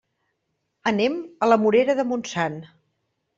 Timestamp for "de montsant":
2.01-2.59